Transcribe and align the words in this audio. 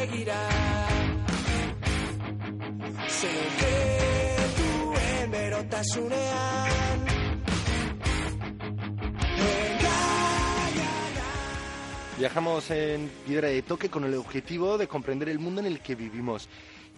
elkarri 0.00 0.24
begira 0.24 0.48
Zeuketuen 3.08 4.50
berotasunean 5.30 7.00
Viajamos 12.18 12.70
en 12.70 13.10
Piedra 13.26 13.48
de 13.48 13.62
Toque 13.62 13.88
con 13.88 14.04
el 14.04 14.14
objetivo 14.14 14.76
de 14.76 14.86
comprender 14.86 15.30
el 15.30 15.38
mundo 15.38 15.62
en 15.62 15.66
el 15.66 15.80
que 15.80 15.94
vivimos 15.94 16.50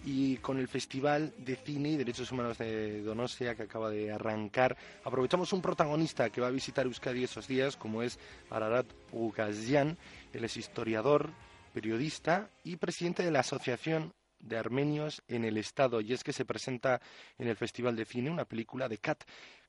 y 0.05 0.35
con 0.37 0.59
el 0.59 0.67
Festival 0.67 1.33
de 1.37 1.55
Cine 1.55 1.91
y 1.91 1.95
Derechos 1.95 2.29
Humanos 2.29 2.57
de 2.57 3.01
Donostia 3.03 3.55
que 3.55 3.63
acaba 3.63 3.89
de 3.89 4.11
arrancar, 4.11 4.75
aprovechamos 5.05 5.53
un 5.53 5.61
protagonista 5.61 6.29
que 6.29 6.41
va 6.41 6.47
a 6.47 6.51
visitar 6.51 6.85
Euskadi 6.85 7.23
esos 7.23 7.47
días, 7.47 7.77
como 7.77 8.03
es 8.03 8.19
Ararat 8.49 8.85
Ugazian. 9.13 9.97
Él 10.33 10.43
es 10.43 10.57
historiador, 10.57 11.29
periodista 11.73 12.49
y 12.63 12.77
presidente 12.77 13.23
de 13.23 13.31
la 13.31 13.39
Asociación 13.39 14.13
de 14.39 14.57
Armenios 14.57 15.23
en 15.27 15.43
el 15.43 15.57
Estado. 15.57 15.99
Y 16.01 16.13
es 16.13 16.23
que 16.23 16.33
se 16.33 16.45
presenta 16.45 17.01
en 17.37 17.47
el 17.47 17.57
Festival 17.57 17.95
de 17.95 18.05
Cine 18.05 18.29
una 18.29 18.45
película 18.45 18.87
de 18.87 18.99
Cat 18.99 19.23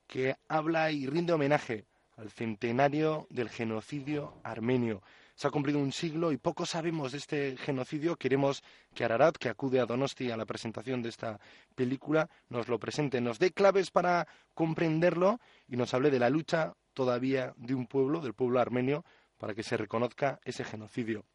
que 0.07 0.35
habla 0.47 0.91
y 0.91 1.07
rinde 1.07 1.33
homenaje 1.33 1.85
al 2.17 2.29
centenario 2.29 3.27
del 3.29 3.49
genocidio 3.49 4.39
armenio. 4.43 5.01
Se 5.35 5.47
ha 5.47 5.51
cumplido 5.51 5.79
un 5.79 5.91
siglo 5.91 6.31
y 6.31 6.37
poco 6.37 6.65
sabemos 6.65 7.11
de 7.11 7.17
este 7.17 7.57
genocidio. 7.57 8.15
Queremos 8.15 8.63
que 8.93 9.03
Ararat, 9.03 9.35
que 9.35 9.49
acude 9.49 9.81
a 9.81 9.85
Donosti 9.85 10.31
a 10.31 10.37
la 10.37 10.45
presentación 10.45 11.01
de 11.01 11.09
esta 11.09 11.39
película, 11.75 12.29
nos 12.47 12.69
lo 12.69 12.79
presente, 12.79 13.19
nos 13.19 13.37
dé 13.37 13.51
claves 13.51 13.91
para 13.91 14.27
comprenderlo 14.53 15.41
y 15.67 15.75
nos 15.75 15.93
hable 15.93 16.09
de 16.09 16.19
la 16.19 16.29
lucha 16.29 16.73
todavía 16.93 17.53
de 17.57 17.75
un 17.75 17.87
pueblo, 17.87 18.21
del 18.21 18.33
pueblo 18.33 18.61
armenio, 18.61 19.03
para 19.37 19.53
que 19.53 19.63
se 19.63 19.75
reconozca 19.75 20.39
ese 20.45 20.63
genocidio. 20.63 21.25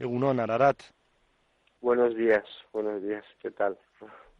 Egunon, 0.00 0.40
Ararat. 0.40 0.80
Buenos 1.82 2.16
días, 2.16 2.44
buenos 2.72 3.02
días, 3.02 3.22
¿qué 3.42 3.50
tal? 3.50 3.78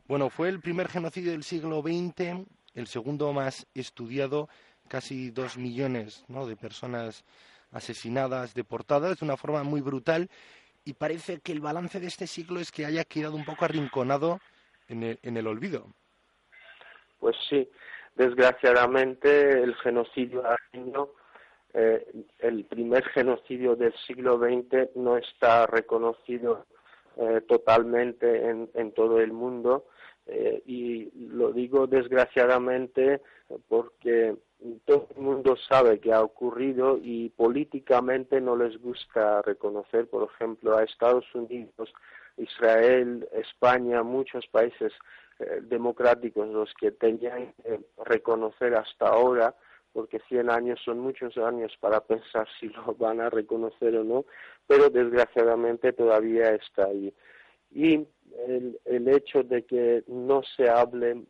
Bueno, 0.09 0.31
fue 0.31 0.49
el 0.49 0.61
primer 0.61 0.89
genocidio 0.89 1.33
del 1.33 1.43
siglo 1.43 1.83
XX, 1.83 2.47
el 2.75 2.87
segundo 2.87 3.31
más 3.35 3.67
estudiado, 3.75 4.49
casi 4.89 5.31
dos 5.31 5.59
millones 5.59 6.25
¿no? 6.29 6.47
de 6.47 6.57
personas 6.57 7.27
asesinadas, 7.73 8.55
deportadas 8.55 9.21
de 9.21 9.25
una 9.27 9.37
forma 9.37 9.63
muy 9.63 9.83
brutal 9.83 10.31
y 10.87 10.95
parece 10.95 11.41
que 11.41 11.53
el 11.53 11.61
balance 11.61 12.01
de 12.01 12.07
este 12.07 12.27
siglo 12.27 12.59
es 12.59 12.73
que 12.73 12.87
haya 12.87 13.05
quedado 13.05 13.37
un 13.37 13.45
poco 13.45 13.67
arrinconado 13.67 14.41
en 14.89 15.03
el, 15.03 15.19
en 15.23 15.37
el 15.37 15.47
olvido. 15.47 15.89
Pues 17.19 17.37
sí, 17.51 17.69
desgraciadamente 18.17 19.63
el 19.63 19.75
genocidio 19.77 20.43
armenio, 20.43 21.15
eh, 21.75 22.07
el 22.41 22.65
primer 22.65 23.05
genocidio 23.05 23.77
del 23.77 23.95
siglo 24.07 24.39
XX 24.39 24.97
no 24.97 25.17
está 25.17 25.67
reconocido 25.67 26.67
eh, 27.17 27.41
totalmente 27.47 28.49
en, 28.49 28.93
todo 28.93 29.21
el 29.21 29.33
mundo 29.33 29.87
eh, 30.27 30.63
y 30.67 31.11
lo 31.29 31.53
digo 31.53 31.87
desgraciadamente 31.87 33.21
porque 33.69 34.37
todo 34.85 35.09
el 35.17 35.23
mundo 35.23 35.57
sabe 35.69 36.01
que 36.01 36.13
ha 36.13 36.23
ocurrido 36.23 36.99
y 37.03 37.31
políticamente 37.31 38.41
no 38.41 38.57
les 38.57 38.81
gusta 38.81 39.43
reconocer, 39.43 40.09
por 40.09 40.31
ejemplo, 40.33 40.77
a 40.77 40.85
Estados 40.85 41.25
Unidos, 41.35 41.93
Israel, 42.37 43.29
España, 43.33 44.03
muchos 44.03 44.47
países 44.49 44.93
eh, 45.39 45.61
democráticos 45.63 46.49
los 46.49 46.73
que 46.75 46.91
tenían 46.91 47.53
que 47.63 47.81
reconocer 48.05 48.75
hasta 48.75 49.09
ahora, 49.09 49.55
porque 49.93 50.21
100 50.29 50.51
años 50.51 50.81
son 50.85 51.01
muchos 51.01 51.37
años 51.39 51.77
para 51.81 52.01
pensar 52.01 52.47
si 52.59 52.69
lo 52.69 52.95
van 52.95 53.21
a 53.21 53.31
reconocer 53.31 53.97
o 53.97 54.05
no, 54.05 54.25
pero 54.67 54.91
desgraciadamente 54.91 55.93
todavía 55.93 56.55
está 56.55 56.87
ahí. 56.87 57.13
Y 57.73 58.07
el, 58.47 58.79
el 58.85 59.09
hecho 59.09 59.43
de 59.43 59.65
que 59.65 60.05
no 60.07 60.43
se 60.57 60.69
hable, 60.69 61.23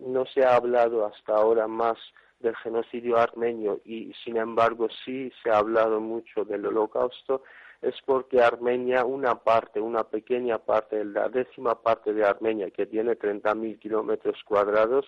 no 0.00 0.26
se 0.26 0.44
ha 0.44 0.56
hablado 0.56 1.06
hasta 1.06 1.34
ahora 1.34 1.66
más 1.66 1.98
del 2.40 2.54
genocidio 2.56 3.18
armenio 3.18 3.80
y 3.84 4.12
sin 4.24 4.36
embargo 4.36 4.88
sí 5.04 5.32
se 5.42 5.50
ha 5.50 5.58
hablado 5.58 6.00
mucho 6.00 6.44
del 6.44 6.66
holocausto 6.66 7.42
es 7.80 7.94
porque 8.04 8.40
Armenia, 8.40 9.04
una 9.04 9.36
parte, 9.36 9.80
una 9.80 10.04
pequeña 10.04 10.58
parte, 10.58 11.04
la 11.04 11.28
décima 11.28 11.80
parte 11.80 12.12
de 12.12 12.24
Armenia, 12.24 12.70
que 12.70 12.86
tiene 12.86 13.16
30.000 13.16 13.78
kilómetros 13.78 14.42
cuadrados, 14.44 15.06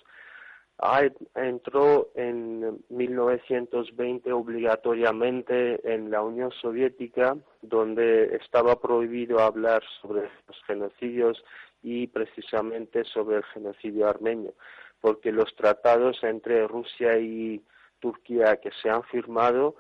entró 1.34 2.10
en 2.14 2.82
1920 2.88 4.32
obligatoriamente 4.32 5.80
en 5.92 6.10
la 6.10 6.22
Unión 6.22 6.50
Soviética, 6.52 7.36
donde 7.62 8.36
estaba 8.36 8.80
prohibido 8.80 9.41
hablar 9.41 9.82
sobre 10.00 10.22
los 10.22 10.62
genocidios 10.66 11.44
y 11.82 12.06
precisamente 12.06 13.04
sobre 13.04 13.38
el 13.38 13.44
genocidio 13.44 14.08
armenio 14.08 14.54
porque 15.00 15.32
los 15.32 15.54
tratados 15.56 16.22
entre 16.22 16.66
Rusia 16.66 17.18
y 17.18 17.62
Turquía 17.98 18.56
que 18.56 18.70
se 18.82 18.91
han 18.91 19.02
firmado 19.04 19.76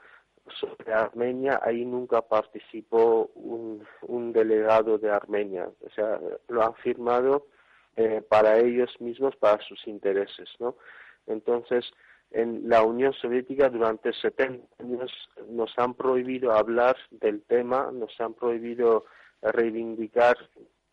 sobre 0.58 0.92
Armenia, 0.92 1.60
ahí 1.62 1.84
nunca 1.84 2.22
participó 2.22 3.30
un 3.34 4.32
delegado 4.32 4.98
de 4.98 5.10
Armenia. 5.10 5.68
O 5.86 5.90
sea, 5.90 6.18
lo 6.48 6.62
han 6.62 6.74
firmado 6.76 7.46
eh, 7.96 8.22
para 8.28 8.58
ellos 8.58 8.90
mismos, 9.00 9.36
para 9.36 9.62
sus 9.64 9.86
intereses, 9.86 10.48
¿no? 10.58 10.76
Entonces, 11.26 11.84
en 12.30 12.68
la 12.68 12.84
Unión 12.84 13.12
Soviética 13.14 13.68
durante 13.68 14.12
70 14.12 14.64
años 14.78 15.12
nos 15.48 15.72
han 15.78 15.94
prohibido 15.94 16.52
hablar 16.52 16.96
del 17.10 17.42
tema, 17.42 17.90
nos 17.92 18.18
han 18.20 18.34
prohibido 18.34 19.04
reivindicar 19.42 20.36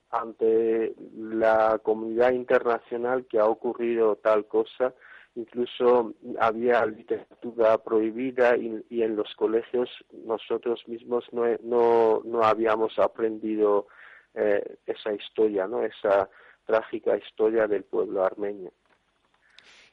ante 0.09 0.95
la 1.15 1.79
comunidad 1.83 2.31
internacional 2.31 3.25
que 3.27 3.39
ha 3.39 3.45
ocurrido 3.45 4.15
tal 4.15 4.47
cosa. 4.47 4.93
Incluso 5.35 6.15
había 6.39 6.83
literatura 6.85 7.77
prohibida 7.77 8.57
y, 8.57 9.03
en 9.03 9.15
los 9.15 9.35
colegios 9.35 9.89
nosotros 10.11 10.87
mismos 10.87 11.25
no, 11.31 11.43
no, 11.61 12.21
no 12.25 12.43
habíamos 12.43 12.97
aprendido 12.97 13.87
eh, 14.33 14.77
esa 14.87 15.13
historia, 15.13 15.67
¿no? 15.67 15.83
esa 15.83 16.27
trágica 16.67 17.17
historia 17.17 17.65
del 17.65 17.83
pueblo 17.83 18.23
armenio. 18.23 18.71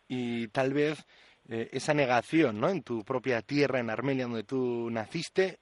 Y 0.06 0.48
tal 0.48 0.74
vez 0.74 1.06
eh, 1.48 1.70
esa 1.72 1.94
negación 1.94 2.60
¿no? 2.60 2.68
en 2.68 2.82
tu 2.82 3.02
propia 3.04 3.40
tierra, 3.40 3.80
en 3.80 3.88
Armenia, 3.88 4.24
donde 4.24 4.44
tú 4.44 4.90
naciste, 4.90 5.60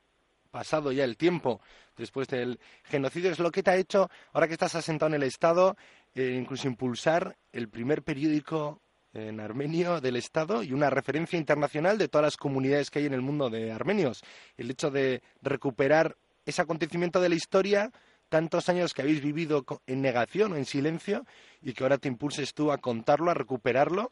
pasado 0.51 0.91
ya 0.91 1.05
el 1.05 1.17
tiempo 1.17 1.61
después 1.97 2.27
del 2.29 2.59
genocidio, 2.85 3.31
es 3.31 3.39
lo 3.39 3.51
que 3.51 3.63
te 3.63 3.71
ha 3.71 3.77
hecho, 3.77 4.11
ahora 4.33 4.49
que 4.49 4.55
estás 4.55 4.75
asentado 4.75 5.11
en 5.11 5.23
el 5.23 5.29
Estado, 5.29 5.77
eh, 6.15 6.37
incluso 6.37 6.67
impulsar 6.67 7.37
el 7.53 7.69
primer 7.69 8.03
periódico 8.03 8.81
en 9.15 9.41
armenio 9.41 10.01
del 10.01 10.17
Estado 10.17 10.63
y 10.63 10.73
una 10.73 10.89
referencia 10.89 11.39
internacional 11.39 11.99
de 11.99 12.09
todas 12.09 12.25
las 12.25 12.37
comunidades 12.37 12.91
que 12.91 13.01
hay 13.01 13.07
en 13.07 13.15
el 13.15 13.21
mundo 13.21 13.51
de 13.51 13.71
armenios. 13.71 14.23
El 14.57 14.71
hecho 14.71 14.91
de 14.91 15.23
recuperar 15.43 16.17
ese 16.47 16.63
acontecimiento 16.63 17.21
de 17.21 17.29
la 17.29 17.35
historia, 17.35 17.91
tantos 18.33 18.71
años 18.71 18.95
que 18.95 19.03
habéis 19.03 19.23
vivido 19.23 19.63
en 19.87 20.01
negación 20.01 20.53
o 20.53 20.57
en 20.57 20.65
silencio, 20.65 21.27
y 21.61 21.75
que 21.75 21.85
ahora 21.85 21.99
te 21.99 22.09
impulses 22.09 22.55
tú 22.55 22.73
a 22.73 22.79
contarlo, 22.79 23.31
a 23.31 23.35
recuperarlo 23.35 24.11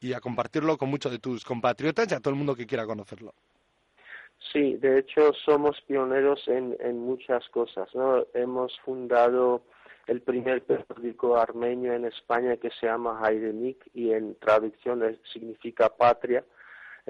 y 0.00 0.12
a 0.12 0.18
compartirlo 0.18 0.76
con 0.76 0.90
muchos 0.90 1.12
de 1.12 1.20
tus 1.20 1.44
compatriotas 1.44 2.10
y 2.10 2.14
a 2.16 2.18
todo 2.18 2.30
el 2.34 2.38
mundo 2.38 2.56
que 2.56 2.66
quiera 2.66 2.84
conocerlo. 2.84 3.32
Sí, 4.52 4.74
de 4.74 4.98
hecho 4.98 5.32
somos 5.44 5.80
pioneros 5.82 6.48
en, 6.48 6.98
muchas 6.98 7.48
cosas. 7.50 7.88
Hemos 8.34 8.76
fundado 8.80 9.62
el 10.08 10.20
primer 10.20 10.64
periódico 10.64 11.36
armenio 11.36 11.92
en 11.92 12.06
España 12.06 12.56
que 12.56 12.70
se 12.70 12.86
llama 12.86 13.20
Haidemik 13.22 13.88
y 13.94 14.10
en 14.10 14.34
traducción 14.34 15.00
significa 15.32 15.90
patria. 15.90 16.44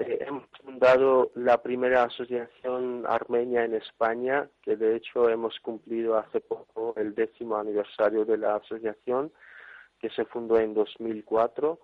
Eh, 0.01 0.25
hemos 0.27 0.45
fundado 0.63 1.31
la 1.35 1.61
primera 1.61 2.03
asociación 2.03 3.05
armenia 3.07 3.65
en 3.65 3.75
España, 3.75 4.49
que 4.61 4.75
de 4.75 4.95
hecho 4.95 5.29
hemos 5.29 5.59
cumplido 5.59 6.17
hace 6.17 6.39
poco 6.39 6.93
el 6.97 7.15
décimo 7.15 7.57
aniversario 7.57 8.25
de 8.25 8.37
la 8.37 8.55
asociación, 8.55 9.31
que 9.99 10.09
se 10.09 10.25
fundó 10.25 10.59
en 10.59 10.73
2004 10.73 11.79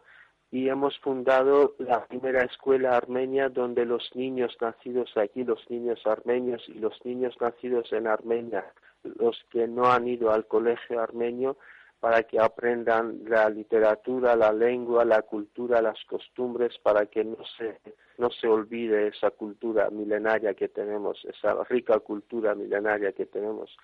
y 0.49 0.69
hemos 0.69 0.97
fundado 0.99 1.75
la 1.77 2.05
primera 2.05 2.43
escuela 2.43 2.95
armenia 2.95 3.49
donde 3.49 3.85
los 3.85 4.09
niños 4.15 4.55
nacidos 4.61 5.15
aquí, 5.17 5.43
los 5.43 5.69
niños 5.69 5.99
armenios 6.05 6.63
y 6.67 6.75
los 6.75 6.93
niños 7.05 7.35
nacidos 7.39 7.91
en 7.91 8.07
Armenia, 8.07 8.65
los 9.03 9.37
que 9.51 9.67
no 9.67 9.91
han 9.91 10.07
ido 10.07 10.31
al 10.31 10.47
colegio 10.47 11.01
armenio, 11.01 11.57
para 11.99 12.23
que 12.23 12.39
aprendan 12.39 13.21
la 13.25 13.49
literatura, 13.49 14.35
la 14.35 14.51
lengua, 14.51 15.03
la 15.03 15.23
cultura, 15.23 15.81
las 15.81 16.03
costumbres, 16.05 16.77
para 16.83 17.07
que 17.07 17.23
no 17.23 17.37
se, 17.57 17.79
no 18.17 18.29
se 18.29 18.47
olvide 18.47 19.07
esa 19.07 19.31
cultura 19.31 19.89
milenaria 19.89 20.53
que 20.53 20.69
tenemos, 20.69 21.25
esa 21.25 21.63
rica 21.63 21.99
cultura 21.99 22.53
milenaria 22.55 23.11
que 23.13 23.25
tenemos. 23.25 23.75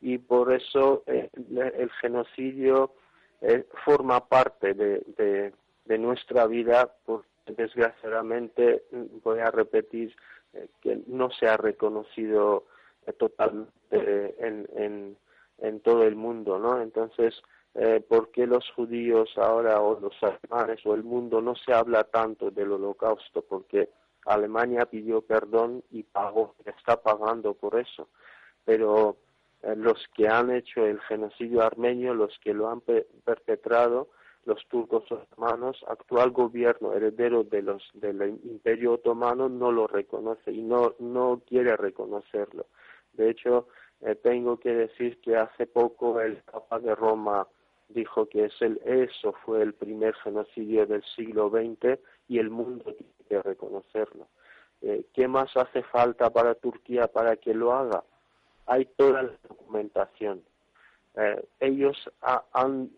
Y 0.00 0.18
por 0.18 0.52
eso 0.52 1.02
eh, 1.06 1.28
el 1.34 1.90
genocidio 2.00 2.94
eh, 3.40 3.66
forma 3.84 4.26
parte 4.26 4.74
de 4.74 5.52
de 5.88 5.98
nuestra 5.98 6.46
vida, 6.46 6.94
pues 7.06 7.22
desgraciadamente 7.46 8.84
voy 9.24 9.40
a 9.40 9.50
repetir 9.50 10.14
eh, 10.52 10.68
que 10.82 11.00
no 11.06 11.30
se 11.30 11.48
ha 11.48 11.56
reconocido 11.56 12.66
totalmente 13.16 13.72
en, 13.90 14.68
en, 14.76 15.16
en, 15.58 15.80
todo 15.80 16.04
el 16.04 16.14
mundo, 16.14 16.58
¿no? 16.58 16.82
Entonces, 16.82 17.34
eh, 17.74 18.00
¿por 18.00 18.30
qué 18.30 18.46
los 18.46 18.68
judíos 18.72 19.30
ahora 19.36 19.80
o 19.80 20.00
los 20.00 20.14
alemanes 20.22 20.84
o 20.84 20.94
el 20.94 21.04
mundo 21.04 21.40
no 21.40 21.54
se 21.54 21.72
habla 21.72 22.04
tanto 22.04 22.50
del 22.50 22.72
holocausto? 22.72 23.42
Porque 23.42 23.90
Alemania 24.26 24.86
pidió 24.86 25.22
perdón 25.22 25.82
y 25.90 26.02
pagó, 26.02 26.54
está 26.64 27.00
pagando 27.02 27.54
por 27.54 27.78
eso. 27.78 28.08
Pero 28.64 29.16
eh, 29.62 29.74
los 29.76 30.06
que 30.14 30.28
han 30.28 30.50
hecho 30.50 30.84
el 30.86 31.00
genocidio 31.00 31.62
armenio, 31.62 32.14
los 32.14 32.38
que 32.42 32.54
lo 32.54 32.68
han 32.68 32.80
perpetrado, 32.80 34.08
los 34.44 34.66
turcos 34.68 35.10
otomanos, 35.12 35.84
actual 35.88 36.30
gobierno 36.30 36.94
heredero 36.94 37.44
de 37.44 37.62
los 37.62 37.82
del 37.94 38.38
Imperio 38.44 38.94
otomano 38.94 39.48
no 39.48 39.70
lo 39.70 39.86
reconoce 39.86 40.52
y 40.52 40.62
no 40.62 40.94
no 40.98 41.42
quiere 41.46 41.76
reconocerlo. 41.76 42.66
De 43.12 43.30
hecho, 43.30 43.68
eh, 44.00 44.14
tengo 44.14 44.58
que 44.58 44.72
decir 44.72 45.20
que 45.20 45.36
hace 45.36 45.66
poco 45.66 46.20
el 46.20 46.36
Papa 46.44 46.78
de 46.78 46.94
Roma 46.94 47.46
dijo 47.88 48.26
que 48.26 48.46
es 48.46 48.62
el 48.62 48.80
eso 48.84 49.32
fue 49.44 49.62
el 49.62 49.74
primer 49.74 50.14
genocidio 50.16 50.86
del 50.86 51.02
siglo 51.16 51.50
XX 51.50 51.98
y 52.28 52.38
el 52.38 52.50
mundo 52.50 52.92
tiene 52.94 53.12
que 53.28 53.42
reconocerlo. 53.42 54.26
Eh, 54.82 55.06
¿Qué 55.12 55.26
más 55.26 55.56
hace 55.56 55.82
falta 55.82 56.30
para 56.30 56.54
Turquía 56.54 57.08
para 57.08 57.36
que 57.36 57.54
lo 57.54 57.72
haga? 57.72 58.04
Hay 58.66 58.84
toda 58.96 59.22
la 59.22 59.32
documentación. 59.48 60.42
Eh, 61.16 61.44
ellos 61.60 61.96
han 62.52 62.90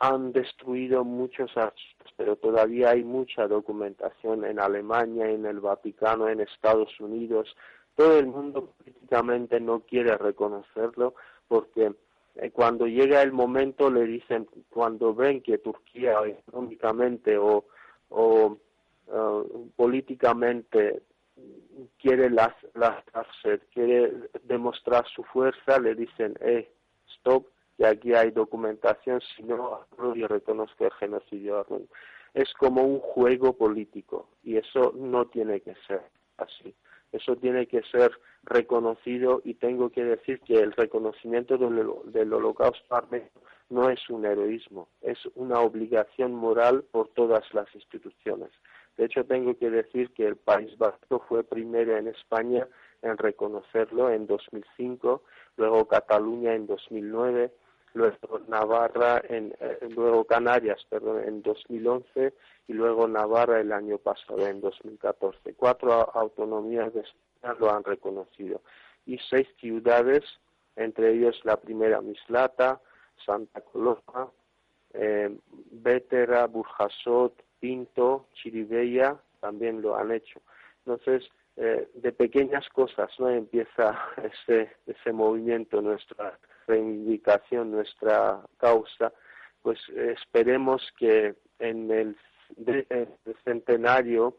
han 0.00 0.32
destruido 0.32 1.04
muchos 1.04 1.56
archivos, 1.56 2.12
pero 2.16 2.36
todavía 2.36 2.90
hay 2.90 3.02
mucha 3.02 3.48
documentación 3.48 4.44
en 4.44 4.60
Alemania, 4.60 5.28
en 5.28 5.44
el 5.44 5.60
Vaticano, 5.60 6.28
en 6.28 6.40
Estados 6.40 7.00
Unidos. 7.00 7.56
Todo 7.96 8.18
el 8.18 8.26
mundo 8.26 8.72
políticamente 8.78 9.58
no 9.60 9.80
quiere 9.80 10.16
reconocerlo 10.16 11.14
porque 11.48 11.94
cuando 12.52 12.86
llega 12.86 13.22
el 13.22 13.32
momento 13.32 13.90
le 13.90 14.04
dicen, 14.04 14.48
cuando 14.70 15.14
ven 15.14 15.42
que 15.42 15.58
Turquía 15.58 16.20
económicamente 16.24 17.36
o, 17.36 17.64
uh, 18.10 18.58
políticamente 19.76 21.02
quiere 21.98 22.30
las, 22.30 22.54
quiere 23.72 24.12
demostrar 24.42 25.06
su 25.08 25.22
fuerza, 25.24 25.78
le 25.78 25.94
dicen, 25.94 26.34
eh, 26.40 26.70
stop, 27.16 27.46
que 27.76 27.86
aquí 27.86 28.14
hay 28.14 28.30
documentación, 28.30 29.20
si 29.36 29.44
no, 29.44 29.86
yo 30.14 30.26
reconozco 30.26 30.84
el 30.84 30.92
genocidio 30.92 31.64
Es 32.34 32.52
como 32.54 32.82
un 32.82 32.98
juego 32.98 33.56
político 33.56 34.28
y 34.42 34.56
eso 34.56 34.92
no 34.96 35.26
tiene 35.26 35.60
que 35.60 35.74
ser 35.86 36.02
así. 36.36 36.74
Eso 37.12 37.36
tiene 37.36 37.66
que 37.66 37.82
ser 37.90 38.12
reconocido 38.42 39.40
y 39.44 39.54
tengo 39.54 39.90
que 39.90 40.04
decir 40.04 40.40
que 40.40 40.60
el 40.60 40.72
reconocimiento 40.72 41.56
del, 41.56 41.86
del 42.12 42.32
holocausto 42.32 42.94
armenio 42.94 43.30
no 43.70 43.90
es 43.90 44.08
un 44.08 44.24
heroísmo, 44.24 44.88
es 45.02 45.18
una 45.34 45.60
obligación 45.60 46.34
moral 46.34 46.84
por 46.90 47.08
todas 47.08 47.44
las 47.52 47.72
instituciones. 47.74 48.50
De 48.96 49.04
hecho, 49.04 49.24
tengo 49.24 49.56
que 49.56 49.70
decir 49.70 50.12
que 50.12 50.26
el 50.26 50.36
País 50.36 50.76
Vasco 50.76 51.22
fue 51.28 51.44
primero 51.44 51.96
en 51.96 52.08
España 52.08 52.66
en 53.02 53.16
reconocerlo 53.16 54.10
en 54.10 54.26
2005, 54.26 55.22
luego 55.56 55.86
Cataluña 55.86 56.54
en 56.54 56.66
2009, 56.66 57.52
luego 57.98 58.40
Navarra, 58.48 59.20
en, 59.28 59.54
eh, 59.60 59.78
luego 59.90 60.24
Canarias, 60.24 60.80
perdón, 60.88 61.22
en 61.24 61.42
2011 61.42 62.32
y 62.68 62.72
luego 62.72 63.08
Navarra 63.08 63.60
el 63.60 63.72
año 63.72 63.98
pasado, 63.98 64.46
en 64.46 64.60
2014. 64.60 65.54
Cuatro 65.54 65.92
autonomías 66.14 66.94
de 66.94 67.00
España 67.00 67.56
lo 67.58 67.70
han 67.70 67.84
reconocido 67.84 68.62
y 69.06 69.18
seis 69.30 69.48
ciudades, 69.58 70.22
entre 70.76 71.14
ellos 71.14 71.40
la 71.44 71.56
primera 71.56 72.00
Mislata, 72.00 72.80
Santa 73.24 73.60
Coloma, 73.60 74.30
eh, 74.92 75.34
Vétera, 75.70 76.46
Burjasot, 76.46 77.34
Pinto, 77.58 78.26
Chiribella, 78.34 79.16
también 79.40 79.82
lo 79.82 79.96
han 79.96 80.12
hecho. 80.12 80.40
Entonces, 80.84 81.28
eh, 81.56 81.88
de 81.94 82.12
pequeñas 82.12 82.68
cosas 82.68 83.10
no 83.18 83.28
empieza 83.28 83.98
ese, 84.22 84.70
ese 84.86 85.12
movimiento 85.12 85.82
nuestra 85.82 86.38
reivindicación, 86.68 87.72
nuestra 87.72 88.40
causa, 88.58 89.12
pues 89.62 89.80
esperemos 89.88 90.82
que 90.98 91.34
en 91.58 91.90
el, 91.90 92.16
centenario 93.44 94.36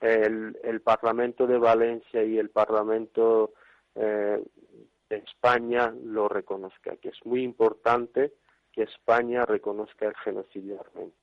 el, 0.00 0.58
el, 0.62 0.80
Parlamento 0.80 1.46
de 1.46 1.58
Valencia 1.58 2.22
y 2.22 2.38
el 2.38 2.50
Parlamento 2.50 3.52
eh, 3.94 4.42
de 5.08 5.16
España 5.16 5.92
lo 6.04 6.28
reconozca, 6.28 6.96
que 6.96 7.08
es 7.10 7.26
muy 7.26 7.42
importante 7.42 8.32
que 8.72 8.84
España 8.84 9.44
reconozca 9.44 10.06
el 10.06 10.16
genocidio 10.16 10.80
armenio. 10.80 11.21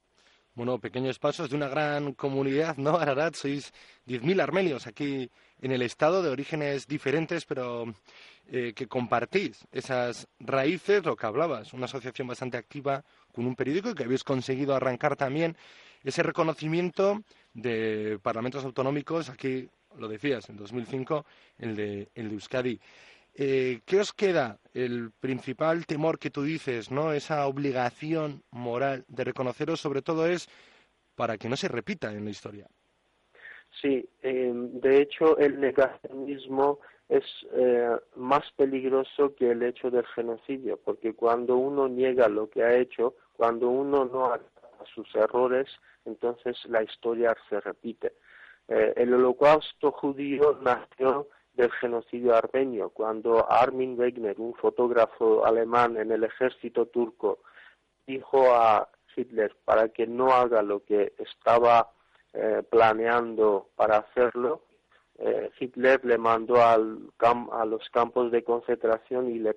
Bueno, 0.60 0.78
pequeños 0.78 1.20
pasos 1.20 1.50
de 1.50 1.56
una 1.56 1.70
gran 1.70 2.12
comunidad, 2.16 2.76
¿no? 2.76 2.98
Ararat, 3.00 3.34
sois 3.34 3.72
10.000 4.06 4.42
armenios 4.42 4.88
aquí 4.88 5.32
en 5.62 5.72
el 5.72 5.82
Estado, 5.82 6.22
de 6.22 6.28
orígenes 6.28 6.86
diferentes, 6.86 7.46
pero 7.46 7.86
eh, 8.52 8.74
que 8.76 8.86
compartís 8.86 9.66
esas 9.72 10.28
raíces, 10.38 11.06
lo 11.06 11.16
que 11.16 11.28
hablabas, 11.28 11.72
una 11.72 11.86
asociación 11.86 12.28
bastante 12.28 12.58
activa 12.58 13.06
con 13.32 13.46
un 13.46 13.56
periódico 13.56 13.92
y 13.92 13.96
que 13.96 14.04
habéis 14.04 14.26
conseguido 14.26 14.76
arrancar 14.76 15.16
también 15.16 15.56
ese 16.04 16.24
reconocimiento 16.24 17.24
de 17.54 18.20
parlamentos 18.22 18.66
autonómicos, 18.66 19.30
aquí 19.30 19.70
lo 19.98 20.10
decías, 20.10 20.50
en 20.50 20.58
2005, 20.58 21.26
el 21.60 21.76
de, 21.78 22.10
el 22.16 22.28
de 22.28 22.34
Euskadi. 22.34 22.82
Eh, 23.42 23.80
¿Qué 23.86 24.02
os 24.02 24.12
queda? 24.12 24.60
El 24.74 25.12
principal 25.18 25.86
temor 25.86 26.20
que 26.20 26.30
tú 26.30 26.44
dices, 26.44 26.92
¿no? 26.92 27.14
Esa 27.14 27.48
obligación 27.48 28.44
moral 28.52 29.06
de 29.08 29.24
reconoceros, 29.24 29.80
sobre 29.80 30.02
todo, 30.02 30.28
es 30.28 30.50
para 31.16 31.38
que 31.38 31.48
no 31.48 31.56
se 31.56 31.70
repita 31.70 32.12
en 32.12 32.26
la 32.26 32.32
historia. 32.32 32.68
Sí, 33.82 34.10
eh, 34.24 34.52
de 34.54 35.02
hecho, 35.02 35.38
el 35.38 35.58
negacionismo 35.58 36.80
es 37.08 37.24
eh, 37.54 37.96
más 38.18 38.44
peligroso 38.58 39.34
que 39.36 39.52
el 39.52 39.64
hecho 39.64 39.90
del 39.90 40.06
genocidio, 40.08 40.76
porque 40.76 41.14
cuando 41.14 41.56
uno 41.56 41.88
niega 41.88 42.28
lo 42.28 42.50
que 42.50 42.62
ha 42.64 42.76
hecho, 42.76 43.16
cuando 43.38 43.70
uno 43.70 44.04
no 44.04 44.34
a 44.34 44.42
sus 44.94 45.08
errores, 45.16 45.70
entonces 46.04 46.58
la 46.66 46.84
historia 46.84 47.34
se 47.48 47.62
repite. 47.62 48.12
el 48.68 49.14
holocausto 49.14 49.92
judío 49.94 50.60
nació 50.62 51.30
del 51.60 51.72
genocidio 51.74 52.34
armenio, 52.36 52.90
cuando 52.90 53.52
Armin 53.52 54.00
Wegner, 54.00 54.40
un 54.40 54.54
fotógrafo 54.54 55.46
alemán 55.46 55.98
en 55.98 56.10
el 56.10 56.24
ejército 56.24 56.86
turco, 56.86 57.40
dijo 58.08 58.54
a 58.54 58.88
Hitler 59.14 59.54
para 59.66 59.90
que 59.90 60.08
no 60.08 60.32
haga 60.32 60.62
lo 60.62 60.86
que 60.86 61.12
estaba 61.18 61.92
eh, 62.32 62.64
planeando 62.70 63.72
para 63.76 63.98
hacerlo, 63.98 64.62
eh, 65.18 65.52
Hitler 65.60 66.00
le 66.06 66.18
mandó 66.18 66.64
al 66.64 67.12
a 67.52 67.66
los 67.66 67.90
campos 67.90 68.32
de 68.32 68.42
concentración 68.42 69.30
y 69.30 69.40
le, 69.40 69.54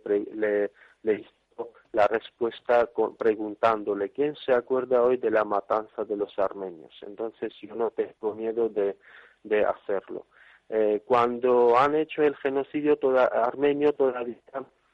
le, 1.04 1.14
hizo 1.14 1.70
la 1.92 2.08
respuesta 2.08 2.90
preguntándole, 3.16 4.10
¿quién 4.10 4.34
se 4.44 4.52
acuerda 4.52 5.04
hoy 5.04 5.18
de 5.18 5.30
la 5.30 5.44
matanza 5.44 6.04
de 6.04 6.16
los 6.16 6.36
armenios? 6.36 6.92
Entonces 7.02 7.52
yo 7.60 7.76
no 7.76 7.92
tengo 7.92 8.34
miedo 8.34 8.68
de 8.68 9.64
hacerlo. 9.64 10.26
Eh, 10.74 11.02
cuando 11.04 11.78
han 11.78 11.94
hecho 11.94 12.22
el 12.22 12.34
genocidio 12.36 12.98
armenio 13.30 13.92
todavía 13.92 14.38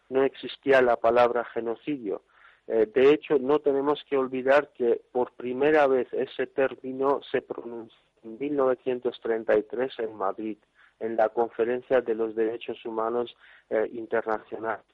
no 0.09 0.25
existía 0.25 0.83
la 0.83 0.97
palabra 0.97 1.45
genocidio. 1.45 2.23
Eh, 2.67 2.91
de 2.93 3.13
hecho, 3.13 3.39
no 3.39 3.61
tenemos 3.61 4.03
que 4.11 4.17
olvidar 4.17 4.71
que 4.75 5.01
por 5.13 5.31
primera 5.33 5.87
vez 5.87 6.13
ese 6.13 6.49
término 6.49 7.21
se 7.31 7.43
pronunció 7.43 7.97
en 8.25 8.39
1933 8.39 9.99
en 10.01 10.15
Madrid, 10.17 10.59
en 10.99 11.17
la 11.17 11.29
Conferencia 11.29 12.01
de 12.01 12.15
los 12.15 12.35
Derechos 12.35 12.85
Humanos 12.85 13.37
eh, 13.71 13.89
Internacionales. 13.93 14.85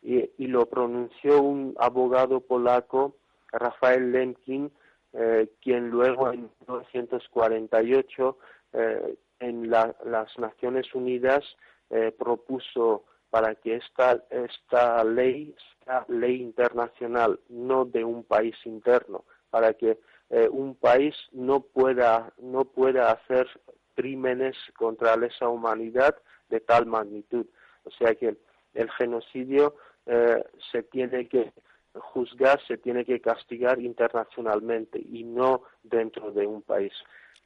Y, 0.00 0.46
lo 0.46 0.66
pronunció 0.66 1.42
un 1.42 1.74
abogado 1.78 2.40
polaco, 2.40 3.16
Rafael 3.50 4.12
Lemkin, 4.12 4.70
eh, 5.12 5.48
quien 5.60 5.90
luego 5.90 6.32
en 6.32 6.42
1948 6.60 8.38
eh, 8.74 9.16
la, 9.68 9.94
las 10.04 10.36
Naciones 10.38 10.94
Unidas 10.94 11.44
eh, 11.90 12.12
propuso 12.16 13.04
para 13.30 13.54
que 13.54 13.76
esta, 13.76 14.22
esta 14.30 15.04
ley 15.04 15.54
sea 15.84 16.04
ley 16.08 16.42
internacional, 16.42 17.38
no 17.48 17.84
de 17.84 18.04
un 18.04 18.24
país 18.24 18.56
interno, 18.64 19.24
para 19.50 19.74
que 19.74 19.98
eh, 20.30 20.48
un 20.50 20.74
país 20.74 21.14
no 21.32 21.60
pueda, 21.60 22.32
no 22.38 22.64
pueda 22.64 23.12
hacer 23.12 23.46
crímenes 23.94 24.56
contra 24.76 25.14
esa 25.26 25.48
humanidad 25.48 26.16
de 26.48 26.60
tal 26.60 26.86
magnitud. 26.86 27.46
O 27.84 27.90
sea 27.90 28.14
que 28.14 28.36
el 28.74 28.90
genocidio 28.92 29.74
eh, 30.06 30.44
se 30.70 30.82
tiene 30.84 31.28
que 31.28 31.52
juzgar, 31.94 32.60
se 32.66 32.78
tiene 32.78 33.04
que 33.04 33.20
castigar 33.20 33.80
internacionalmente 33.80 34.98
y 34.98 35.24
no 35.24 35.62
dentro 35.82 36.30
de 36.30 36.46
un 36.46 36.62
país. 36.62 36.92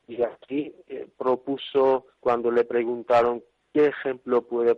Y 0.08 0.22
aquí 0.22 0.74
eh, 0.88 1.08
propuso, 1.16 2.06
cuando 2.22 2.52
le 2.52 2.62
preguntaron 2.62 3.42
qué 3.74 3.86
ejemplo 3.86 4.42
puede 4.42 4.76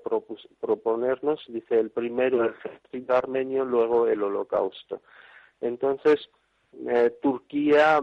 proponernos, 0.60 1.44
dice 1.48 1.78
el 1.78 1.90
primero 1.90 2.42
el 2.42 2.54
genocidio 2.54 3.14
armenio, 3.14 3.64
luego 3.66 4.08
el 4.08 4.22
holocausto. 4.22 5.02
Entonces, 5.60 6.30
eh, 6.88 7.14
Turquía 7.20 8.02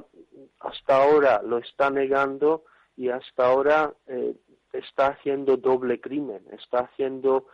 hasta 0.59 0.95
ahora 1.03 1.41
lo 1.41 1.57
está 1.57 1.89
negando 1.89 2.65
y 2.95 3.09
hasta 3.09 3.47
ahora 3.47 3.91
eh, 4.05 4.35
está 4.73 5.07
haciendo 5.07 5.57
doble 5.57 5.99
crimen, 5.99 6.45
está 6.51 6.81
haciendo 6.81 7.47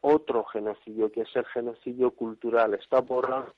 otro 0.00 0.44
genocidio, 0.44 1.10
que 1.10 1.22
es 1.22 1.34
el 1.34 1.44
genocidio 1.46 2.12
cultural, 2.12 2.74
está 2.74 3.00
borrando 3.00 3.52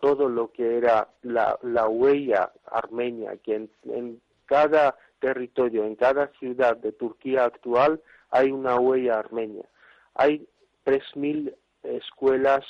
todo 0.00 0.28
lo 0.28 0.52
que 0.52 0.76
era 0.78 1.08
la, 1.22 1.58
la 1.62 1.88
huella 1.88 2.52
armenia, 2.66 3.36
que 3.38 3.68
en, 3.86 4.20
cada 4.46 4.94
territorio, 5.24 5.86
en 5.86 5.96
cada 5.96 6.26
ciudad 6.38 6.76
de 6.76 6.92
Turquía 6.92 7.46
actual 7.46 8.02
hay 8.28 8.52
una 8.52 8.78
huella 8.78 9.18
armenia. 9.18 9.66
Hay 10.14 10.46
3.000 10.84 11.54
escuelas 11.82 12.62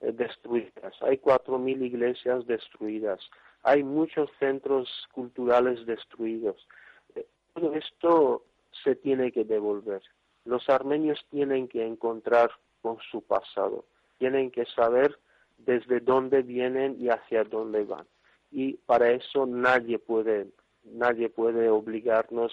eh, 0.00 0.12
destruidas, 0.12 0.94
hay 1.00 1.16
4.000 1.16 1.84
iglesias 1.84 2.46
destruidas, 2.46 3.18
hay 3.64 3.82
muchos 3.82 4.30
centros 4.38 4.88
culturales 5.10 5.84
destruidos. 5.84 6.68
Eh, 7.16 7.26
todo 7.54 7.74
esto 7.74 8.44
se 8.84 8.94
tiene 8.94 9.32
que 9.32 9.42
devolver. 9.42 10.02
Los 10.44 10.68
armenios 10.68 11.18
tienen 11.28 11.66
que 11.66 11.84
encontrar 11.84 12.52
con 12.82 12.98
su 13.10 13.20
pasado, 13.22 13.84
tienen 14.18 14.52
que 14.52 14.64
saber 14.66 15.18
desde 15.58 15.98
dónde 15.98 16.42
vienen 16.42 16.96
y 17.00 17.08
hacia 17.08 17.42
dónde 17.42 17.82
van. 17.82 18.06
Y 18.52 18.74
para 18.86 19.10
eso 19.10 19.44
nadie 19.44 19.98
puede, 19.98 20.46
nadie 20.92 21.28
puede 21.28 21.68
obligarnos 21.68 22.52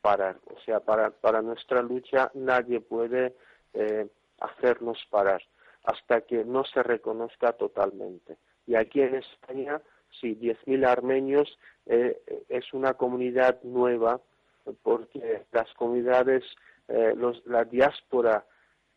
parar. 0.00 0.38
O 0.46 0.58
sea, 0.60 0.80
para, 0.80 1.10
para 1.10 1.42
nuestra 1.42 1.82
lucha 1.82 2.30
nadie 2.34 2.80
puede 2.80 3.34
eh, 3.72 4.08
hacernos 4.40 4.98
parar 5.10 5.42
hasta 5.84 6.22
que 6.22 6.44
no 6.44 6.64
se 6.64 6.82
reconozca 6.82 7.52
totalmente. 7.52 8.38
Y 8.66 8.74
aquí 8.74 9.02
en 9.02 9.16
España, 9.16 9.80
sí, 10.20 10.36
10.000 10.36 10.86
armenios 10.86 11.58
eh, 11.86 12.44
es 12.48 12.72
una 12.72 12.94
comunidad 12.94 13.62
nueva 13.62 14.20
porque 14.82 15.42
las 15.52 15.72
comunidades, 15.74 16.42
eh, 16.88 17.12
los, 17.16 17.44
la 17.46 17.64
diáspora 17.64 18.46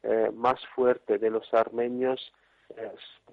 eh, 0.03 0.31
más 0.33 0.59
fuerte 0.73 1.17
de 1.17 1.29
los 1.29 1.53
armenios 1.53 2.33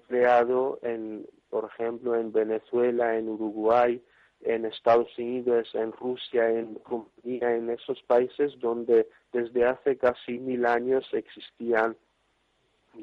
creado 0.07 0.79
en, 0.81 1.27
por 1.49 1.65
ejemplo, 1.65 2.15
en 2.15 2.31
Venezuela, 2.31 3.17
en 3.17 3.27
Uruguay, 3.27 4.01
en 4.45 4.65
Estados 4.65 5.09
Unidos, 5.17 5.69
en 5.73 5.91
Rusia, 5.91 6.49
en 6.49 6.79
Rumanía, 6.85 7.55
en 7.55 7.69
esos 7.71 8.01
países 8.03 8.57
donde 8.59 9.07
desde 9.33 9.65
hace 9.65 9.97
casi 9.97 10.39
mil 10.39 10.65
años 10.65 11.05
existían 11.13 11.97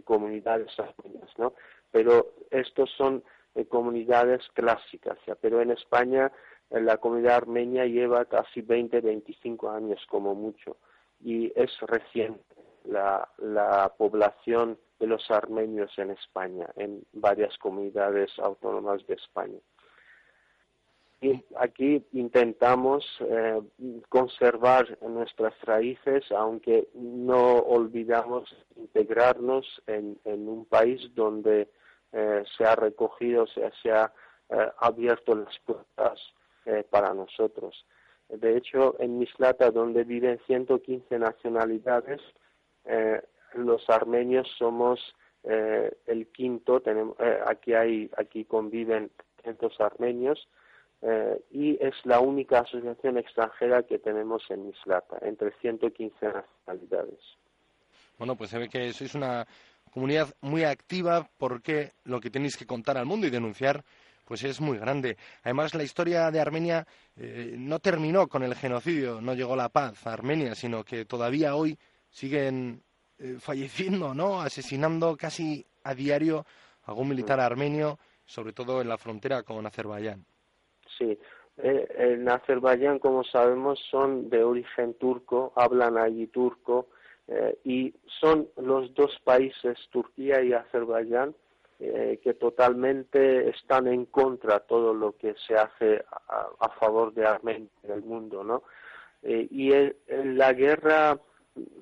comunidades 0.05 0.71
armenias, 0.79 1.31
¿no? 1.37 1.53
Pero 1.91 2.33
estos 2.51 2.91
son 2.97 3.23
eh, 3.55 3.67
comunidades 3.67 4.43
clásicas, 4.55 5.19
pero 5.41 5.61
en 5.61 5.73
España 5.73 6.33
eh, 6.71 6.81
la 6.81 6.97
comunidad 6.99 7.37
armenia 7.37 7.85
lleva 7.85 8.25
casi 8.25 8.63
20, 8.63 9.01
25 9.01 9.71
años 9.71 10.01
como 10.09 10.35
mucho 10.35 10.77
y 11.21 11.53
es 11.55 11.71
reciente 11.81 12.57
la 12.85 13.93
población 13.97 14.77
de 14.99 15.07
los 15.09 15.31
armenios 15.31 15.91
en 15.99 16.11
España, 16.11 16.69
en 16.77 17.05
varias 17.13 17.59
comunidades 17.59 18.31
autónomas 18.39 19.05
de 19.07 19.15
España. 19.15 19.59
Aquí 21.57 22.05
intentamos 22.13 23.05
eh, 23.21 23.61
conservar 24.09 24.99
nuestras 25.03 25.55
raíces, 25.63 26.25
aunque 26.33 26.89
no 26.95 27.59
olvidamos 27.59 28.53
integrarnos 28.75 29.65
en, 29.87 30.19
un 30.25 30.65
país 30.65 31.15
donde 31.15 31.69
eh, 32.13 32.43
se 32.57 32.65
ha 32.65 32.75
recogido, 32.75 33.47
se, 33.47 33.71
se 33.83 33.93
ha 33.93 34.13
eh, 34.49 34.73
abierto 34.79 35.37
las 35.37 35.57
puertas 35.61 36.19
para 36.91 37.13
nosotros. 37.13 37.87
De 38.29 38.57
hecho, 38.57 38.95
en 39.01 39.19
Mislata, 39.19 39.73
donde 39.73 40.05
viven 40.05 40.39
115 40.47 41.19
nacionalidades, 41.19 42.21
los 43.55 43.91
armenios 43.91 44.49
somos 44.59 45.01
el 45.43 46.29
quinto, 46.33 46.81
tenemos, 46.81 47.17
aquí, 47.47 47.75
hay, 47.75 48.09
aquí 48.17 48.45
conviven 48.45 49.11
500 49.43 49.81
armenios 49.81 50.49
y 51.51 51.77
es 51.85 51.95
la 52.05 52.21
única 52.21 52.61
asociación 52.61 53.19
extranjera 53.19 53.83
que 53.83 53.99
tenemos 53.99 54.43
en 54.51 54.67
Mislata, 54.67 55.19
entre 55.23 55.53
115 55.61 56.15
nacionalidades. 56.27 57.19
Bueno, 58.19 58.37
pues 58.37 58.51
se 58.51 58.59
ve 58.59 58.69
que 58.69 58.93
sois 58.93 59.15
una 59.15 59.47
comunidad 59.93 60.29
muy 60.41 60.65
activa 60.65 61.29
porque 61.39 61.93
lo 62.05 62.21
que 62.21 62.31
tenéis 62.31 62.57
que 62.57 62.67
contar 62.67 62.97
al 62.97 63.07
mundo 63.07 63.27
y 63.27 63.31
denunciar 63.31 63.83
pues 64.25 64.45
es 64.45 64.61
muy 64.61 64.79
grande. 64.79 65.17
Además, 65.43 65.75
la 65.75 65.83
historia 65.83 66.31
de 66.31 66.41
Armenia 66.41 66.87
no 67.17 67.81
terminó 67.81 68.29
con 68.29 68.43
el 68.43 68.55
genocidio, 68.55 69.21
no 69.21 69.35
llegó 69.35 69.57
la 69.57 69.69
paz 69.69 70.07
a 70.07 70.13
Armenia, 70.13 70.55
sino 70.55 70.85
que 70.85 71.05
todavía 71.05 71.55
hoy 71.55 71.77
siguen 72.09 72.83
eh, 73.19 73.37
falleciendo, 73.39 74.15
¿no? 74.15 74.41
Asesinando 74.41 75.17
casi 75.17 75.65
a 75.85 75.95
diario 75.95 76.47
a 76.85 76.91
algún 76.91 77.09
militar 77.09 77.41
armenio, 77.41 77.99
sobre 78.25 78.53
todo 78.53 78.81
en 78.81 78.89
la 78.89 78.99
frontera 78.99 79.43
con 79.43 79.65
Azerbaiyán. 79.67 80.25
Sí, 80.99 81.19
eh, 81.59 81.89
en 81.97 82.29
Azerbaiyán, 82.29 82.99
como 82.99 83.25
sabemos, 83.25 83.79
son 83.91 84.31
de 84.31 84.43
origen 84.43 84.95
turco, 84.95 85.53
hablan 85.57 85.99
allí 85.99 86.27
turco, 86.27 86.89
eh, 87.29 87.59
y 87.65 87.95
son 88.21 88.49
los 88.57 88.93
dos 88.95 89.19
países, 89.25 89.79
Turquía 89.91 90.43
y 90.43 90.53
Azerbaiyán, 90.53 91.35
eh, 91.79 92.21
que 92.23 92.35
totalmente 92.35 93.49
están 93.51 93.87
en 93.87 94.07
contra 94.07 94.61
de 94.61 94.65
todo 94.69 94.95
lo 94.95 95.17
que 95.17 95.35
se 95.47 95.55
hace 95.55 96.05
a, 96.59 96.69
favor 96.81 97.13
de 97.15 97.27
Armenia 97.27 97.69
en 97.83 97.91
el 97.91 98.03
mundo, 98.03 98.45
¿no? 98.45 98.63
Eh, 99.23 99.47
y 99.51 99.73
en 99.73 100.39
la 100.39 100.53
guerra 100.53 101.19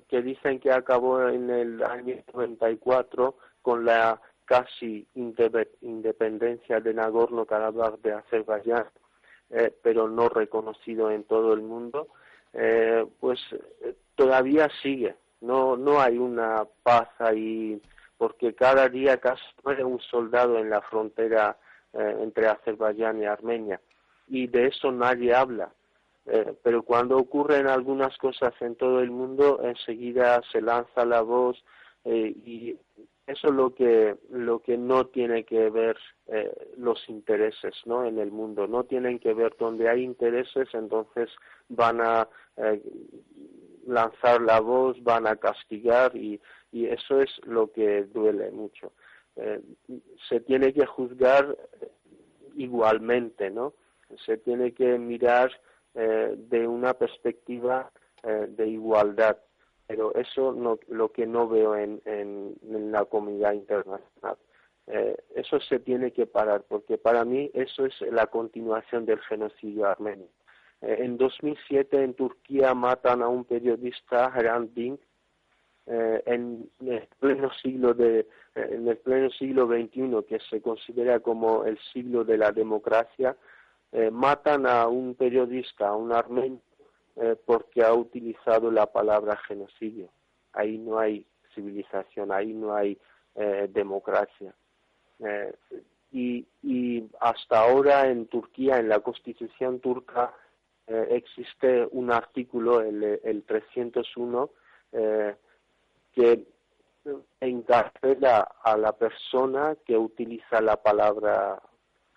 que 0.08 0.22
dicen 0.22 0.58
que 0.58 0.72
acabó 0.72 1.28
en 1.28 1.48
el 1.50 1.82
año 1.82 2.16
94 2.34 3.36
con 3.62 3.84
la 3.84 4.20
casi 4.50 5.06
independencia 5.14 6.80
de 6.80 6.92
Nagorno-Karabaj 6.92 8.00
de 8.02 8.14
Azerbaiyán, 8.14 8.86
eh, 9.50 9.72
pero 9.80 10.08
no 10.08 10.28
reconocido 10.28 11.08
en 11.12 11.22
todo 11.22 11.52
el 11.52 11.62
mundo, 11.62 12.08
eh, 12.52 13.06
pues 13.20 13.38
eh, 13.52 13.94
todavía 14.16 14.68
sigue. 14.82 15.14
No, 15.40 15.76
no 15.76 16.00
hay 16.00 16.18
una 16.18 16.64
paz 16.82 17.08
ahí, 17.20 17.80
porque 18.18 18.52
cada 18.52 18.88
día 18.88 19.18
casi 19.18 19.44
muere 19.62 19.84
un 19.84 20.00
soldado 20.00 20.58
en 20.58 20.68
la 20.68 20.80
frontera 20.80 21.56
eh, 21.92 22.16
entre 22.20 22.48
Azerbaiyán 22.48 23.22
y 23.22 23.26
Armenia. 23.26 23.80
Y 24.26 24.48
de 24.48 24.66
eso 24.66 24.90
nadie 24.90 25.32
habla. 25.32 25.70
Pero 26.62 26.82
cuando 26.84 27.16
ocurren 27.16 27.66
algunas 27.66 28.16
cosas 28.18 28.52
en 28.60 28.76
todo 28.76 29.00
el 29.00 29.10
mundo, 29.10 29.60
enseguida 29.64 30.40
se 30.52 30.60
lanza 30.60 31.04
la 31.04 31.22
voz 31.22 31.60
y 32.04 32.76
eso 33.30 33.48
es 33.48 33.54
lo 33.54 33.74
que 33.74 34.16
lo 34.30 34.60
que 34.60 34.76
no 34.76 35.06
tiene 35.06 35.44
que 35.44 35.70
ver 35.70 35.96
eh, 36.26 36.52
los 36.76 37.08
intereses 37.08 37.74
no 37.86 38.04
en 38.04 38.18
el 38.18 38.30
mundo. 38.30 38.66
No 38.66 38.84
tienen 38.84 39.18
que 39.18 39.34
ver 39.34 39.54
donde 39.58 39.88
hay 39.88 40.02
intereses 40.02 40.68
entonces 40.72 41.30
van 41.68 42.00
a 42.00 42.28
eh, 42.56 42.82
lanzar 43.86 44.40
la 44.42 44.60
voz 44.60 45.02
van 45.02 45.26
a 45.26 45.36
castigar 45.36 46.16
y, 46.16 46.40
y 46.72 46.86
eso 46.86 47.20
es 47.20 47.30
lo 47.44 47.70
que 47.70 48.04
duele 48.04 48.50
mucho. 48.50 48.92
Eh, 49.36 49.60
se 50.28 50.40
tiene 50.40 50.72
que 50.72 50.86
juzgar 50.86 51.56
igualmente 52.56 53.50
no 53.50 53.74
se 54.26 54.38
tiene 54.38 54.72
que 54.72 54.98
mirar 54.98 55.52
eh, 55.94 56.34
de 56.36 56.66
una 56.66 56.94
perspectiva 56.94 57.90
de 58.22 58.68
igualdad. 58.68 59.38
Pero 59.90 60.14
eso 60.14 60.52
no, 60.52 60.78
lo 60.86 61.10
que 61.10 61.26
no 61.26 61.48
veo 61.48 61.74
en, 61.74 62.00
en, 62.04 62.92
la 62.92 63.04
comunidad 63.06 63.54
internacional. 63.54 64.36
Eh, 64.86 65.16
eso 65.34 65.58
se 65.60 65.80
tiene 65.80 66.12
que 66.12 66.26
parar, 66.26 66.62
porque 66.68 66.96
para 66.96 67.24
mí 67.24 67.50
eso 67.54 67.86
es 67.86 68.00
la 68.02 68.28
continuación 68.28 69.04
del 69.04 69.18
genocidio 69.20 69.86
armenio. 69.86 70.28
en 70.80 71.16
2007 71.16 72.04
en 72.04 72.14
Turquía 72.14 72.72
matan 72.72 73.20
a 73.20 73.26
un 73.26 73.44
periodista, 73.44 74.28
Hrant 74.28 74.72
Dink, 74.74 75.00
en 75.86 76.70
el 76.86 77.08
pleno 77.18 77.50
siglo 77.60 77.92
de 77.94 78.28
en 78.54 78.86
el 78.86 78.96
pleno 78.98 79.28
siglo 79.30 79.66
XXI 79.66 80.24
que 80.28 80.38
se 80.48 80.60
considera 80.60 81.18
como 81.18 81.64
el 81.64 81.76
siglo 81.92 82.22
de 82.22 82.38
la 82.38 82.52
democracia 82.52 83.36
eh, 83.92 84.10
matan 84.12 84.66
a 84.66 84.86
un 84.86 85.16
periodista, 85.16 85.88
a 85.88 85.96
un 85.96 86.12
armenio, 86.12 86.60
eh, 87.20 87.36
porque 87.44 87.82
ha 87.82 87.92
utilizado 87.92 88.70
la 88.70 88.86
palabra 88.86 89.36
genocidio. 89.36 90.08
Ahí 90.52 90.78
no 90.78 90.98
hay 90.98 91.26
civilización, 91.54 92.32
ahí 92.32 92.52
no 92.52 92.74
hay 92.74 92.98
eh, 93.34 93.68
democracia. 93.70 94.54
Y, 96.10 96.46
y, 96.62 97.10
hasta 97.20 97.60
ahora 97.60 98.08
en 98.08 98.26
Turquía, 98.26 98.78
en 98.78 98.88
la 98.88 99.00
constitución 99.00 99.80
turca, 99.80 100.34
existe 100.86 101.86
un 101.92 102.10
artículo, 102.10 102.80
el, 102.80 103.20
el 103.22 103.42
301, 103.44 104.50
que 106.14 106.46
encarcela 107.40 108.50
a 108.62 108.76
la 108.78 108.92
persona 108.92 109.76
que 109.84 109.96
utiliza 109.96 110.62
la 110.62 110.76
palabra 110.82 111.60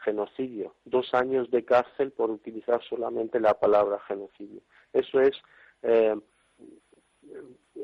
genocidio, 0.04 0.76
dos 0.86 1.14
años 1.14 1.50
de 1.52 1.66
cárcel 1.66 2.12
por 2.12 2.30
utilizar 2.30 2.82
solamente 2.84 3.40
la 3.40 3.54
palabra 3.60 4.00
genocidio. 4.08 4.62
Eso 4.94 5.20
es, 5.20 5.36
eh, 5.82 6.16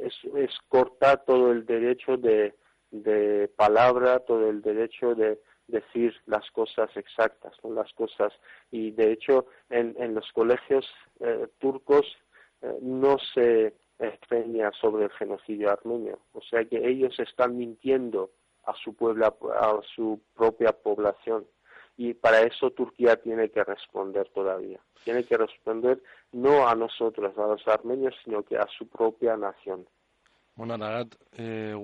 es, 0.01 0.57
cortar 0.67 1.23
todo 1.25 1.51
el 1.51 1.65
derecho 1.65 2.17
de, 2.17 2.53
palabra, 3.55 4.19
todo 4.19 4.49
el 4.49 4.61
derecho 4.61 5.15
de 5.15 5.39
decir 5.67 6.15
las 6.25 6.49
cosas 6.51 6.89
exactas, 6.95 7.53
las 7.63 7.91
cosas. 7.93 8.33
Y 8.71 8.91
de 8.91 9.11
hecho 9.11 9.47
en, 9.69 9.95
en 9.99 10.15
los 10.15 10.31
colegios 10.31 10.87
eh, 11.19 11.47
turcos 11.59 12.05
eh, 12.61 12.77
no 12.81 13.17
se 13.33 13.75
enseña 13.99 14.71
sobre 14.79 15.05
el 15.05 15.11
genocidio 15.11 15.71
armenio, 15.71 16.19
o 16.31 16.41
sea 16.41 16.63
que 16.63 16.77
ellos 16.87 17.19
están 17.19 17.57
mintiendo 17.57 18.31
a 18.63 18.73
su 18.75 18.93
pueblo, 18.93 19.25
a 19.25 19.81
su 19.93 20.21
propia 20.35 20.71
población 20.71 21.45
y 21.99 22.13
para 22.13 22.39
eso 22.43 22.71
Turquía 22.71 23.17
tiene 23.17 23.49
que 23.49 23.61
responder 23.61 24.29
todavía. 24.33 24.79
Tiene 25.03 25.25
que 25.25 25.35
responder 25.35 26.01
no 26.31 26.65
a 26.65 26.73
nosotros, 26.73 27.37
a 27.37 27.47
los 27.47 27.67
armenios, 27.67 28.15
sino 28.23 28.41
que 28.41 28.57
a 28.57 28.65
su 28.67 28.87
propia 28.87 29.35
nación. 29.35 29.85
Bueno, 30.55 30.75
Ararat, 30.75 31.13
eh, 31.33 31.75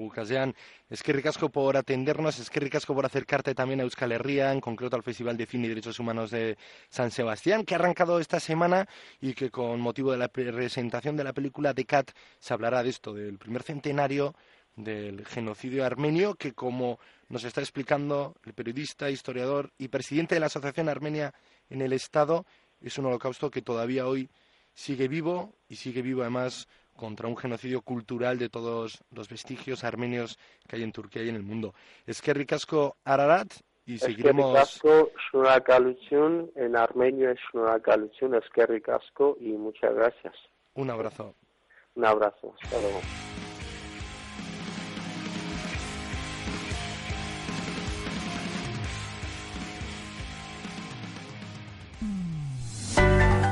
es 0.89 1.03
que 1.03 1.11
ricasco 1.11 1.49
por 1.49 1.75
atendernos, 1.75 2.39
es 2.39 2.49
que 2.49 2.61
ricasco 2.61 2.95
por 2.95 3.05
acercarte 3.05 3.53
también 3.53 3.81
a 3.81 3.83
Euskal 3.83 4.13
Herria, 4.13 4.53
en 4.53 4.61
concreto 4.61 4.95
al 4.95 5.03
Festival 5.03 5.35
de 5.35 5.47
Cine 5.47 5.65
y 5.65 5.69
Derechos 5.69 5.99
Humanos 5.99 6.31
de 6.31 6.57
San 6.87 7.11
Sebastián, 7.11 7.65
que 7.65 7.75
ha 7.75 7.77
arrancado 7.77 8.17
esta 8.19 8.39
semana 8.39 8.87
y 9.19 9.33
que 9.33 9.51
con 9.51 9.81
motivo 9.81 10.13
de 10.13 10.17
la 10.17 10.29
presentación 10.29 11.17
de 11.17 11.25
la 11.25 11.33
película 11.33 11.73
de 11.73 11.83
Cat 11.83 12.11
se 12.39 12.53
hablará 12.53 12.83
de 12.83 12.89
esto, 12.89 13.13
del 13.13 13.37
primer 13.37 13.63
centenario 13.63 14.33
del 14.75 15.25
genocidio 15.25 15.85
armenio, 15.85 16.35
que 16.35 16.53
como 16.53 16.99
nos 17.29 17.43
está 17.43 17.61
explicando 17.61 18.35
el 18.45 18.53
periodista, 18.53 19.09
historiador 19.09 19.71
y 19.77 19.87
presidente 19.87 20.35
de 20.35 20.41
la 20.41 20.47
Asociación 20.47 20.89
Armenia 20.89 21.33
en 21.69 21.81
el 21.81 21.93
Estado, 21.93 22.45
es 22.81 22.97
un 22.97 23.05
holocausto 23.05 23.49
que 23.49 23.61
todavía 23.61 24.07
hoy 24.07 24.29
sigue 24.73 25.07
vivo 25.07 25.53
y 25.69 25.77
sigue 25.77 26.01
vivo 26.01 26.21
además 26.21 26.67
contra 26.95 27.27
un 27.27 27.37
genocidio 27.37 27.81
cultural 27.81 28.37
de 28.37 28.49
todos 28.49 29.03
los 29.11 29.29
vestigios 29.29 29.83
armenios 29.83 30.37
que 30.67 30.77
hay 30.77 30.83
en 30.83 30.91
Turquía 30.91 31.23
y 31.23 31.29
en 31.29 31.35
el 31.35 31.43
mundo. 31.43 31.73
Es 32.05 32.21
que 32.21 32.33
ricasco 32.33 32.97
Ararat 33.03 33.51
y 33.85 33.97
seguiremos... 33.97 34.57
Es 34.57 34.81
que 34.81 35.11
en 36.55 36.75
armenio 36.75 37.31
es 37.31 37.39
es 37.53 38.49
que 38.53 38.65
ricasco 38.65 39.37
y 39.39 39.49
muchas 39.53 39.93
gracias. 39.93 40.33
Un 40.73 40.89
abrazo. 40.89 41.35
Un 41.95 42.05
abrazo. 42.05 42.53
Hasta 42.61 42.79
luego. 42.79 42.99